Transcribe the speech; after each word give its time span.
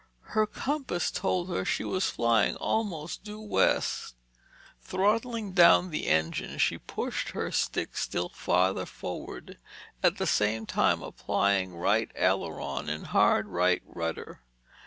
Her 0.33 0.47
compass 0.47 1.11
told 1.11 1.49
her 1.49 1.63
she 1.63 1.83
was 1.83 2.09
flying 2.09 2.55
almost 2.55 3.23
due 3.23 3.39
west. 3.39 4.15
Throttling 4.81 5.51
down 5.51 5.91
the 5.91 6.07
engine, 6.07 6.57
she 6.57 6.79
pushed 6.79 7.29
her 7.33 7.51
stick 7.51 7.95
still 7.95 8.29
farther 8.29 8.87
forward, 8.87 9.59
at 10.01 10.17
the 10.17 10.25
same 10.25 10.65
time 10.65 11.03
applying 11.03 11.75
right 11.75 12.09
aileron 12.17 12.89
and 12.89 13.05
hard 13.13 13.45
right 13.49 13.83
rudder. 13.85 14.41